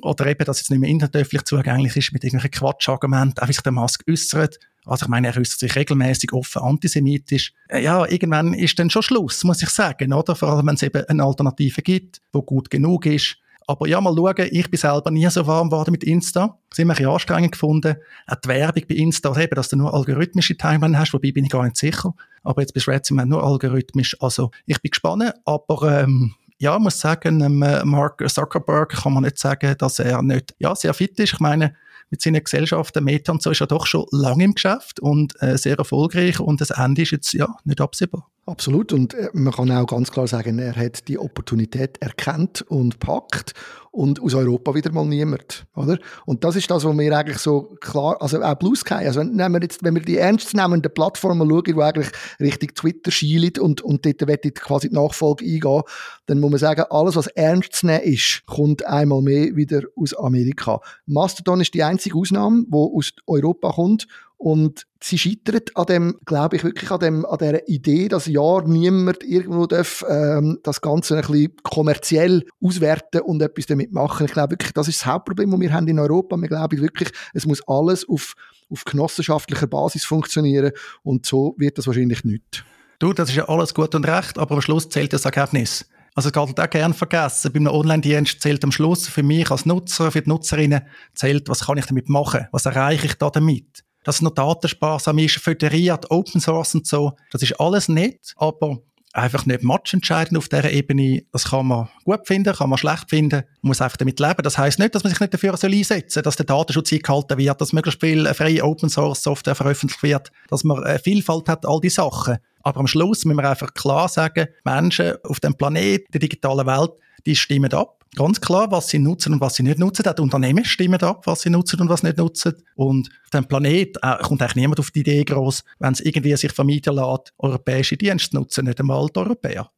oder 0.02 0.26
eben, 0.26 0.44
dass 0.44 0.61
es 0.61 0.71
nicht 0.71 0.78
mehr 0.78 0.90
internetöffentlich 0.90 1.42
zugänglich 1.42 1.97
ist, 1.97 2.12
mit 2.12 2.23
irgendwelchen 2.23 2.52
Quatschargumenten, 2.52 3.42
auch 3.42 3.49
wie 3.49 3.52
sich 3.52 3.62
der 3.62 3.73
Musk 3.73 4.04
äußert. 4.09 4.61
Also 4.85 5.06
ich 5.06 5.09
meine, 5.09 5.26
er 5.26 5.37
äußert 5.37 5.59
sich 5.59 5.75
regelmäßig 5.75 6.33
offen 6.33 6.62
antisemitisch. 6.62 7.52
Äh, 7.68 7.83
ja, 7.83 8.06
irgendwann 8.06 8.54
ist 8.54 8.78
dann 8.78 8.90
schon 8.90 9.02
Schluss, 9.02 9.42
muss 9.42 9.62
ich 9.62 9.71
sagen, 9.71 10.12
oder? 10.12 10.37
Vor 10.37 10.50
allem, 10.50 10.66
wenn 10.68 10.76
es 10.76 10.83
eben 10.83 11.04
eine 11.06 11.25
Alternative 11.25 11.83
gibt, 11.83 12.21
wo 12.33 12.42
gut 12.42 12.71
genug 12.71 13.06
ist, 13.06 13.38
aber 13.66 13.88
ja, 13.88 14.00
mal 14.00 14.14
schauen, 14.14 14.49
ich 14.50 14.71
bin 14.71 14.78
selber 14.78 15.11
nie 15.11 15.28
so 15.28 15.47
warm 15.47 15.71
geworden 15.71 15.92
mit 15.92 16.04
Insta. 16.04 16.59
Das 16.71 16.78
haben 16.78 16.88
wir 16.88 16.99
ein 16.99 17.06
anstrengend 17.06 17.52
gefunden. 17.52 17.97
Auch 18.26 18.37
die 18.37 18.49
Werbung 18.49 18.83
bei 18.88 18.94
Insta, 18.94 19.30
eben, 19.40 19.54
dass 19.54 19.68
du 19.68 19.76
nur 19.76 19.94
algorithmische 19.94 20.56
Timeline 20.56 20.99
hast, 20.99 21.12
wobei 21.12 21.33
bin 21.33 21.44
ich 21.44 21.50
gar 21.50 21.64
nicht 21.64 21.76
sicher. 21.76 22.14
Aber 22.42 22.61
jetzt 22.61 22.75
bist 22.75 22.87
du 22.87 22.92
jetzt 22.92 23.11
nur 23.11 23.42
algorithmisch. 23.42 24.16
Also, 24.21 24.50
ich 24.66 24.80
bin 24.83 24.90
gespannt, 24.90 25.33
aber, 25.44 26.02
ähm, 26.02 26.35
ja, 26.59 26.78
muss 26.78 27.00
sagen, 27.00 27.40
ähm, 27.40 27.59
Mark 27.88 28.23
Zuckerberg 28.28 28.90
kann 28.90 29.12
man 29.12 29.25
nicht 29.25 29.38
sagen, 29.38 29.75
dass 29.78 29.99
er 29.99 30.23
nicht, 30.23 30.54
ja, 30.59 30.75
sehr 30.75 30.94
fit 30.94 31.18
ist. 31.18 31.35
Ich 31.35 31.40
meine, 31.40 31.75
mit 32.11 32.23
seinen 32.23 32.44
Gesellschaften, 32.44 33.04
Meta 33.04 33.33
und 33.33 33.42
so, 33.42 33.50
ist 33.50 33.61
er 33.61 33.66
doch 33.66 33.87
schon 33.87 34.06
lange 34.11 34.44
im 34.44 34.54
Geschäft 34.54 35.00
und 35.00 35.40
äh, 35.42 35.59
sehr 35.59 35.76
erfolgreich 35.78 36.38
und 36.38 36.61
das 36.61 36.71
Ende 36.71 37.02
ist 37.02 37.11
jetzt, 37.11 37.33
ja, 37.33 37.49
nicht 37.64 37.80
absehbar. 37.80 38.30
Absolut. 38.46 38.92
Und 38.92 39.14
äh, 39.14 39.30
man 39.32 39.52
kann 39.52 39.70
auch 39.70 39.86
ganz 39.86 40.10
klar 40.10 40.26
sagen, 40.26 40.58
er 40.58 40.76
hat 40.76 41.08
die 41.08 41.18
Opportunität 41.18 42.00
erkannt 42.02 42.62
und 42.62 42.98
packt 42.98 43.54
und 43.94 44.20
aus 44.20 44.34
Europa 44.34 44.74
wieder 44.74 44.90
mal 44.90 45.06
niemand, 45.06 45.66
oder? 45.76 45.98
Und 46.26 46.42
das 46.42 46.56
ist 46.56 46.68
das, 46.68 46.84
was 46.84 46.98
wir 46.98 47.16
eigentlich 47.16 47.38
so 47.38 47.76
klar, 47.80 48.20
also 48.20 48.42
auch 48.42 48.54
Blue 48.56 48.74
Sky, 48.74 48.94
also 48.94 49.20
wenn, 49.20 49.52
wir 49.52 49.62
jetzt, 49.62 49.84
wenn 49.84 49.94
wir 49.94 50.02
die 50.02 50.18
ernstzunehmenden 50.18 50.92
Plattformen 50.92 51.48
schauen, 51.48 51.62
die 51.62 51.74
eigentlich 51.74 52.10
Richtung 52.40 52.74
Twitter 52.74 53.12
schielen 53.12 53.52
und, 53.60 53.82
und 53.82 54.04
dort 54.04 54.54
quasi 54.56 54.88
die 54.88 54.96
Nachfolge 54.96 55.44
eingehen, 55.44 55.82
dann 56.26 56.40
muss 56.40 56.50
man 56.50 56.58
sagen, 56.58 56.84
alles, 56.90 57.14
was 57.14 57.28
ernst 57.28 57.74
zu 57.74 57.86
nehmen 57.86 58.02
ist, 58.02 58.42
kommt 58.46 58.84
einmal 58.84 59.22
mehr 59.22 59.54
wieder 59.54 59.82
aus 59.94 60.12
Amerika. 60.14 60.80
Mastodon 61.06 61.60
ist 61.60 61.72
die 61.72 61.84
einzige 61.84 62.18
Ausnahme, 62.18 62.64
die 62.66 62.74
aus 62.74 63.12
Europa 63.28 63.70
kommt 63.70 64.08
und 64.44 64.86
sie 65.00 65.16
scheitert 65.16 65.74
an 65.74 65.86
dem, 65.86 66.18
glaube 66.26 66.56
ich, 66.56 66.64
wirklich 66.64 66.90
an, 66.90 67.00
dem, 67.00 67.24
an 67.24 67.38
dieser 67.38 67.66
Idee, 67.68 68.08
dass 68.08 68.26
ja 68.26 68.60
niemand 68.62 69.22
irgendwo 69.22 69.66
darf, 69.66 70.04
ähm, 70.08 70.58
das 70.62 70.80
Ganze 70.80 71.16
ein 71.16 71.22
bisschen 71.22 71.54
kommerziell 71.62 72.44
auswerten 72.62 73.22
und 73.22 73.40
etwas 73.40 73.66
damit 73.66 73.83
machen. 73.92 74.26
Ich 74.26 74.32
glaube 74.32 74.52
wirklich, 74.52 74.72
das 74.72 74.88
ist 74.88 75.00
das 75.00 75.06
Hauptproblem, 75.06 75.50
das 75.50 75.60
wir 75.60 75.72
haben 75.72 75.88
in 75.88 75.98
Europa. 75.98 76.36
Wir 76.36 76.48
glauben 76.48 76.80
wirklich, 76.80 77.10
es 77.32 77.46
muss 77.46 77.60
alles 77.66 78.08
auf, 78.08 78.34
auf 78.70 78.84
genossenschaftlicher 78.84 79.66
Basis 79.66 80.04
funktionieren 80.04 80.72
und 81.02 81.26
so 81.26 81.54
wird 81.58 81.78
das 81.78 81.86
wahrscheinlich 81.86 82.24
nicht. 82.24 82.64
Du, 82.98 83.12
das 83.12 83.28
ist 83.28 83.36
ja 83.36 83.48
alles 83.48 83.74
gut 83.74 83.94
und 83.94 84.06
recht, 84.06 84.38
aber 84.38 84.54
am 84.54 84.60
Schluss 84.60 84.88
zählt 84.88 85.12
das 85.12 85.24
Ergebnis. 85.24 85.88
Also 86.14 86.28
es 86.28 86.32
geht 86.32 86.42
halt 86.46 86.60
auch 86.60 86.70
gerne 86.70 86.94
vergessen. 86.94 87.52
Bei 87.52 87.58
einem 87.58 87.72
Online-Dienst 87.72 88.40
zählt 88.40 88.62
am 88.62 88.70
Schluss 88.70 89.08
für 89.08 89.24
mich 89.24 89.50
als 89.50 89.66
Nutzer, 89.66 90.12
für 90.12 90.22
die 90.22 90.28
Nutzerinnen, 90.28 90.82
zählt, 91.14 91.48
was 91.48 91.66
kann 91.66 91.76
ich 91.76 91.86
damit 91.86 92.08
machen? 92.08 92.46
Was 92.52 92.66
erreiche 92.66 93.06
ich 93.06 93.14
da 93.14 93.30
damit? 93.30 93.82
dass 94.04 94.16
es 94.16 94.22
noch 94.22 94.30
datensparsam 94.30 95.18
ist, 95.18 95.38
föderiert, 95.38 96.10
Open 96.10 96.40
Source 96.40 96.76
und 96.76 96.86
so. 96.86 97.14
Das 97.32 97.42
ist 97.42 97.58
alles 97.58 97.88
nett, 97.88 98.34
aber 98.36 98.78
einfach 99.14 99.47
nicht 99.47 99.62
matchentscheidend 99.62 100.37
auf 100.37 100.49
dieser 100.49 100.71
Ebene. 100.71 101.23
Das 101.33 101.50
kann 101.50 101.66
man 101.66 101.88
gut 102.04 102.26
finden, 102.26 102.54
kann 102.54 102.68
man 102.68 102.78
schlecht 102.78 103.09
finden, 103.09 103.44
muss 103.62 103.80
einfach 103.80 103.97
damit 103.97 104.21
leben. 104.21 104.42
Das 104.42 104.59
heißt 104.59 104.78
nicht, 104.78 104.94
dass 104.94 105.04
man 105.04 105.11
sich 105.11 105.21
nicht 105.21 105.33
dafür 105.33 105.54
einsetzen 105.54 106.11
soll, 106.11 106.23
dass 106.23 106.37
der 106.37 106.47
Datenschutz 106.47 106.92
eingehalten 106.92 107.38
wird, 107.38 107.61
dass 107.61 107.73
möglichst 107.73 108.00
viel 108.00 108.26
freie 108.35 108.64
Open 108.64 108.88
Source 108.88 109.23
Software 109.23 109.54
veröffentlicht 109.54 110.02
wird, 110.02 110.33
dass 110.50 110.64
man 110.64 110.83
eine 110.83 110.99
Vielfalt 110.99 111.49
hat, 111.49 111.64
all 111.64 111.80
die 111.80 111.90
Sachen. 111.90 112.38
Aber 112.62 112.80
am 112.80 112.87
Schluss 112.87 113.25
müssen 113.25 113.38
wir 113.38 113.49
einfach 113.49 113.73
klar 113.73 114.09
sagen, 114.09 114.49
Menschen 114.64 115.14
auf 115.23 115.38
dem 115.40 115.54
Planet, 115.54 116.06
der 116.12 116.21
digitalen 116.21 116.66
Welt, 116.66 116.90
die 117.25 117.37
stimmen 117.37 117.73
ab 117.73 118.03
ganz 118.14 118.40
klar, 118.40 118.71
was 118.71 118.88
sie 118.88 118.99
nutzen 118.99 119.35
und 119.35 119.40
was 119.40 119.56
sie 119.56 119.62
nicht 119.62 119.78
nutzen. 119.78 120.06
Auch 120.06 120.14
die 120.14 120.23
Unternehmen 120.23 120.64
stimmen 120.64 121.00
ab, 121.02 121.26
was 121.26 121.42
sie 121.42 121.50
nutzen 121.50 121.80
und 121.80 121.88
was 121.88 122.02
nicht 122.02 122.16
nutzen. 122.16 122.54
Und 122.75 123.09
auf 123.25 123.30
dem 123.30 123.47
Planet 123.47 123.97
äh, 124.02 124.16
kommt 124.23 124.42
eigentlich 124.42 124.56
niemand 124.56 124.80
auf 124.80 124.90
die 124.90 125.00
Idee 125.00 125.25
groß, 125.25 125.64
wenn 125.78 125.92
es 125.92 126.00
irgendwie 126.00 126.37
sich 126.37 126.52
vermieten 126.52 126.94
lässt, 126.94 127.33
europäische 127.38 127.97
Dienste 127.97 128.30
zu 128.30 128.37
nutzen, 128.37 128.64
nicht 128.66 128.80
einmal 128.80 129.06
die 129.14 129.21
Europäer. 129.21 129.71